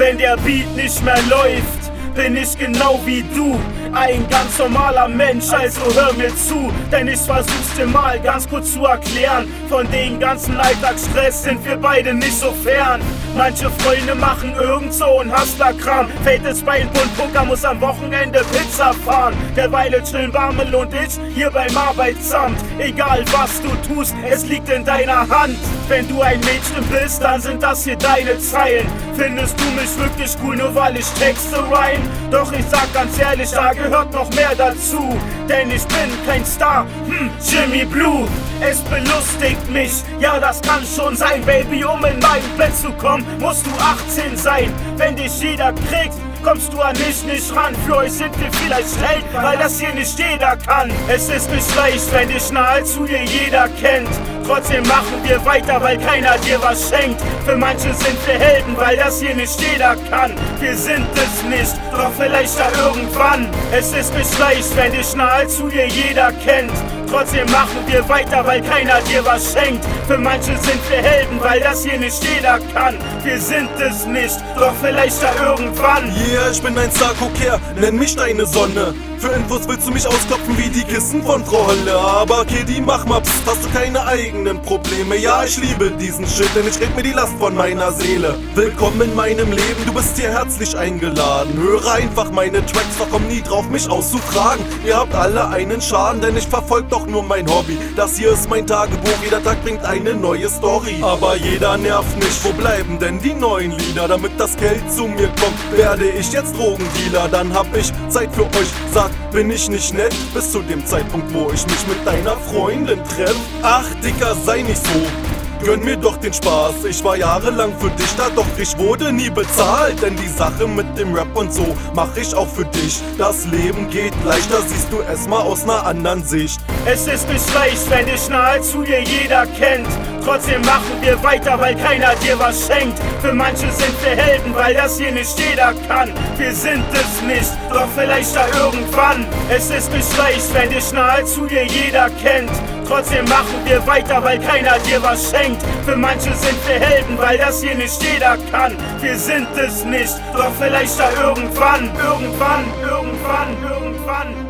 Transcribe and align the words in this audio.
wenn 0.00 0.16
der 0.16 0.36
Beat 0.38 0.74
nicht 0.76 1.04
mehr 1.04 1.20
läuft 1.28 1.92
bin 2.14 2.34
ich 2.34 2.56
genau 2.58 2.98
wie 3.04 3.22
du. 3.34 3.60
Ein 3.92 4.24
ganz 4.28 4.56
normaler 4.56 5.08
Mensch, 5.08 5.52
also 5.52 5.80
hör 5.94 6.12
mir 6.12 6.34
zu, 6.36 6.72
denn 6.92 7.08
ich 7.08 7.18
versuch's 7.18 7.74
dir 7.76 7.86
mal 7.86 8.20
ganz 8.20 8.48
kurz 8.48 8.72
zu 8.72 8.84
erklären. 8.84 9.52
Von 9.68 9.90
den 9.90 10.20
ganzen 10.20 10.56
Alltagsstress 10.56 11.42
sind 11.42 11.64
wir 11.64 11.76
beide 11.76 12.14
nicht 12.14 12.38
so 12.38 12.52
fern. 12.52 13.00
Manche 13.36 13.68
Freunde 13.70 14.14
machen 14.14 14.54
irgend 14.54 14.94
so 14.94 15.18
ein 15.18 15.32
Hustlerkram. 15.32 16.06
Fällt 16.22 16.46
es 16.46 16.62
bei 16.62 16.82
ein 16.82 16.90
Poker, 17.16 17.44
muss 17.44 17.64
am 17.64 17.80
Wochenende 17.80 18.44
Pizza 18.52 18.92
fahren. 18.92 19.34
Derweile 19.56 20.02
chillen 20.04 20.30
Barmel 20.30 20.72
und 20.72 20.92
ich 20.94 21.18
hier 21.34 21.50
beim 21.50 21.76
Arbeitsamt. 21.76 22.58
Egal 22.78 23.24
was 23.32 23.60
du 23.60 23.92
tust, 23.92 24.14
es 24.28 24.46
liegt 24.46 24.68
in 24.68 24.84
deiner 24.84 25.28
Hand. 25.28 25.56
Wenn 25.88 26.06
du 26.08 26.20
ein 26.22 26.38
Mädchen 26.40 26.84
bist, 26.90 27.22
dann 27.22 27.40
sind 27.40 27.60
das 27.62 27.84
hier 27.84 27.96
deine 27.96 28.38
Zeilen. 28.38 28.86
Findest 29.16 29.58
du 29.60 29.64
mich 29.72 29.98
wirklich 29.98 30.36
cool, 30.42 30.56
nur 30.56 30.74
weil 30.74 30.96
ich 30.96 31.06
Texte 31.12 31.56
rhyme? 31.56 32.04
Doch 32.30 32.52
ich 32.52 32.64
sag 32.70 32.92
ganz 32.94 33.18
ehrlich, 33.18 33.50
da 33.50 33.72
gehört 33.82 34.12
noch 34.12 34.30
mehr 34.34 34.54
dazu. 34.56 35.16
Denn 35.48 35.70
ich 35.70 35.84
bin 35.86 36.10
kein 36.26 36.44
Star, 36.44 36.86
hm, 37.06 37.30
Jimmy 37.40 37.84
Blue. 37.84 38.26
Es 38.60 38.80
belustigt 38.82 39.70
mich, 39.70 39.92
ja, 40.20 40.38
das 40.38 40.60
kann 40.62 40.82
schon 40.84 41.16
sein, 41.16 41.42
Baby. 41.44 41.84
Um 41.84 42.04
in 42.04 42.18
mein 42.20 42.42
Bett 42.56 42.76
zu 42.76 42.92
kommen, 42.92 43.24
musst 43.38 43.66
du 43.66 43.70
18 43.80 44.36
sein. 44.36 44.72
Wenn 44.96 45.16
dich 45.16 45.40
jeder 45.40 45.72
kriegt, 45.72 46.14
kommst 46.42 46.72
du 46.72 46.80
an 46.80 46.96
mich 46.98 47.22
nicht 47.24 47.54
ran. 47.54 47.74
Für 47.86 47.98
euch 47.98 48.12
sind 48.12 48.38
wir 48.38 48.52
vielleicht 48.52 48.96
Held, 49.00 49.24
weil 49.34 49.58
das 49.58 49.78
hier 49.78 49.92
nicht 49.92 50.18
jeder 50.18 50.56
kann. 50.56 50.90
Es 51.08 51.28
ist 51.28 51.50
nicht 51.50 51.74
leicht, 51.76 52.12
wenn 52.12 52.28
dich 52.28 52.50
nahezu 52.50 53.04
dir 53.04 53.24
jeder 53.24 53.68
kennt. 53.80 54.08
Trotzdem 54.46 54.82
machen 54.86 55.22
wir 55.24 55.44
weiter, 55.44 55.80
weil 55.80 55.98
keiner 55.98 56.36
dir 56.38 56.60
was 56.62 56.90
schenkt. 56.90 57.20
Für 57.44 57.56
manche 57.56 57.94
sind 57.94 58.26
wir 58.26 58.34
Helden, 58.34 58.76
weil 58.76 58.96
das 58.96 59.20
hier 59.20 59.34
nicht 59.34 59.60
jeder 59.60 59.96
kann. 60.08 60.34
Wir 60.58 60.76
sind 60.76 61.06
es 61.14 61.42
nicht, 61.44 61.74
doch 61.92 62.10
vielleicht 62.18 62.58
da 62.58 62.68
irgendwann. 62.86 63.48
Es 63.72 63.92
ist 63.92 64.14
nicht 64.14 64.38
leicht, 64.38 64.76
wenn 64.76 64.92
dich 64.92 65.14
nahezu 65.14 65.68
dir 65.68 65.86
jeder 65.86 66.32
kennt. 66.32 66.72
Trotzdem 67.10 67.50
machen 67.50 67.78
wir 67.86 68.08
weiter, 68.08 68.46
weil 68.46 68.62
keiner 68.62 69.00
dir 69.00 69.24
was 69.24 69.52
schenkt. 69.52 69.84
Für 70.06 70.16
manche 70.16 70.56
sind 70.56 70.80
wir 70.88 70.98
Helden, 70.98 71.40
weil 71.40 71.60
das 71.60 71.84
hier 71.84 71.98
nicht 71.98 72.22
jeder 72.22 72.60
kann. 72.72 72.96
Wir 73.24 73.40
sind 73.40 73.68
es 73.80 74.06
nicht, 74.06 74.36
doch 74.56 74.72
vielleicht 74.80 75.20
da 75.20 75.32
irgendwann. 75.50 76.04
Yeah, 76.04 76.50
ich 76.52 76.62
bin 76.62 76.78
ein 76.78 76.90
Sarkoker, 76.90 77.60
nenn 77.80 77.96
mich 77.96 78.14
deine 78.14 78.46
Sonne. 78.46 78.94
Für 79.18 79.28
Infos 79.32 79.68
willst 79.68 79.86
du 79.86 79.92
mich 79.92 80.06
ausklopfen 80.06 80.56
wie 80.56 80.70
die 80.70 80.82
Kissen 80.82 81.22
von 81.22 81.44
Frau 81.44 81.66
Hölle. 81.68 81.94
Aber 81.94 82.44
Kiddy, 82.46 82.80
mach 82.80 83.04
mal 83.04 83.20
pst, 83.20 83.42
hast 83.44 83.64
du 83.64 83.68
keine 83.68 84.06
eigenen 84.06 84.62
Probleme. 84.62 85.14
Ja, 85.16 85.44
ich 85.44 85.58
liebe 85.58 85.90
diesen 85.90 86.26
Shit, 86.26 86.48
denn 86.54 86.66
ich 86.66 86.80
red 86.80 86.96
mir 86.96 87.02
die 87.02 87.12
Last 87.12 87.34
von 87.38 87.54
meiner 87.54 87.92
Seele. 87.92 88.38
Willkommen 88.54 89.02
in 89.02 89.14
meinem 89.14 89.52
Leben, 89.52 89.84
du 89.84 89.92
bist 89.92 90.16
hier 90.16 90.30
herzlich 90.30 90.74
eingeladen. 90.74 91.52
Höre 91.60 91.92
einfach 91.92 92.30
meine 92.30 92.64
Tracks, 92.64 92.96
doch 92.98 93.08
komm 93.10 93.26
nie 93.28 93.42
drauf, 93.42 93.68
mich 93.68 93.90
auszufragen. 93.90 94.64
Ihr 94.86 94.96
habt 94.96 95.14
alle 95.14 95.48
einen 95.48 95.82
Schaden, 95.82 96.22
denn 96.22 96.36
ich 96.38 96.48
verfolg 96.48 96.88
doch 96.88 96.99
nur 97.06 97.22
mein 97.22 97.48
Hobby. 97.48 97.78
Das 97.96 98.16
hier 98.16 98.32
ist 98.32 98.48
mein 98.48 98.66
Tagebuch, 98.66 99.22
jeder 99.22 99.42
Tag 99.42 99.62
bringt 99.62 99.84
eine 99.84 100.14
neue 100.14 100.48
Story. 100.48 100.98
Aber 101.02 101.36
jeder 101.36 101.76
nervt 101.76 102.16
nicht, 102.16 102.44
wo 102.44 102.52
bleiben 102.52 102.98
denn 102.98 103.20
die 103.20 103.34
neuen 103.34 103.72
Lieder? 103.72 104.08
Damit 104.08 104.32
das 104.38 104.56
Geld 104.56 104.90
zu 104.92 105.06
mir 105.06 105.28
kommt, 105.28 105.76
werde 105.76 106.08
ich 106.08 106.32
jetzt 106.32 106.56
Drogendealer. 106.56 107.28
Dann 107.28 107.52
hab 107.52 107.74
ich 107.76 107.92
Zeit 108.08 108.34
für 108.34 108.44
euch, 108.44 108.68
sag 108.92 109.10
bin 109.32 109.50
ich 109.50 109.68
nicht 109.68 109.94
nett? 109.94 110.14
Bis 110.34 110.50
zu 110.50 110.60
dem 110.60 110.84
Zeitpunkt, 110.84 111.32
wo 111.32 111.50
ich 111.52 111.66
mich 111.66 111.86
mit 111.86 112.04
deiner 112.06 112.36
Freundin 112.36 113.02
treff. 113.04 113.36
Ach, 113.62 113.86
Dicker, 114.02 114.34
sei 114.34 114.62
nicht 114.62 114.84
so. 114.84 115.29
Gönn 115.64 115.84
mir 115.84 115.96
doch 115.96 116.16
den 116.16 116.32
Spaß, 116.32 116.84
ich 116.88 117.04
war 117.04 117.16
jahrelang 117.16 117.72
für 117.78 117.90
dich 117.90 118.10
da, 118.16 118.30
doch 118.30 118.46
ich 118.58 118.76
wurde 118.78 119.12
nie 119.12 119.28
bezahlt. 119.28 120.00
Denn 120.02 120.16
die 120.16 120.28
Sache 120.28 120.66
mit 120.66 120.98
dem 120.98 121.14
Rap 121.14 121.36
und 121.36 121.52
so 121.52 121.76
mach 121.94 122.16
ich 122.16 122.34
auch 122.34 122.48
für 122.48 122.64
dich. 122.64 123.00
Das 123.18 123.44
Leben 123.46 123.88
geht 123.90 124.14
leichter, 124.24 124.62
siehst 124.66 124.90
du 124.90 125.00
es 125.00 125.28
mal 125.28 125.42
aus 125.42 125.66
ner 125.66 125.84
anderen 125.84 126.24
Sicht. 126.24 126.60
Es 126.86 127.06
ist 127.06 127.28
nicht 127.28 127.54
leicht, 127.54 127.90
wenn 127.90 128.06
dich 128.06 128.28
nahezu 128.28 128.82
dir 128.82 129.02
jeder 129.02 129.46
kennt. 129.46 129.88
Trotzdem 130.24 130.60
machen 130.62 131.00
wir 131.00 131.22
weiter, 131.22 131.58
weil 131.58 131.74
keiner 131.76 132.14
dir 132.16 132.38
was 132.38 132.66
schenkt. 132.66 132.98
Für 133.22 133.32
manche 133.32 133.70
sind 133.70 133.94
wir 134.04 134.16
Helden, 134.22 134.54
weil 134.54 134.74
das 134.74 134.98
hier 134.98 135.12
nicht 135.12 135.38
jeder 135.38 135.74
kann. 135.88 136.12
Wir 136.36 136.54
sind 136.54 136.84
es 136.92 137.22
nicht, 137.22 137.50
doch 137.70 137.88
vielleicht 137.94 138.36
da 138.36 138.46
irgendwann. 138.58 139.26
Es 139.48 139.70
ist 139.70 139.92
nicht 139.92 140.16
leicht, 140.18 140.54
wenn 140.54 140.70
dich 140.70 140.92
nahezu 140.92 141.46
dir 141.46 141.64
jeder 141.64 142.10
kennt. 142.22 142.50
Trotzdem 142.86 143.24
machen 143.26 143.64
wir 143.64 143.86
weiter, 143.86 144.22
weil 144.22 144.40
keiner 144.40 144.78
dir 144.80 145.00
was 145.02 145.30
schenkt. 145.30 145.62
Für 145.84 145.96
manche 145.96 146.34
sind 146.34 146.58
wir 146.66 146.80
Helden, 146.80 147.16
weil 147.18 147.38
das 147.38 147.62
hier 147.62 147.76
nicht 147.76 148.02
jeder 148.02 148.36
kann. 148.50 148.76
Wir 149.00 149.16
sind 149.16 149.46
es 149.56 149.84
nicht, 149.84 150.14
doch 150.34 150.52
vielleicht 150.58 150.98
da 150.98 151.08
irgendwann, 151.22 151.88
irgendwann, 151.96 152.64
irgendwann, 152.82 153.56
irgendwann. 153.62 154.49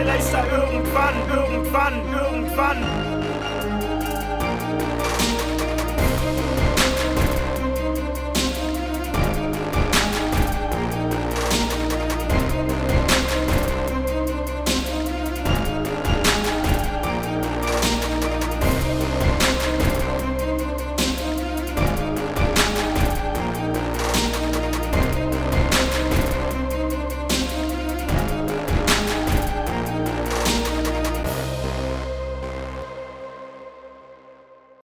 Vielleicht 0.00 0.32
da 0.32 0.44
irgendwann, 0.46 1.14
irgendwann, 1.28 1.94
irgendwann. 2.12 3.19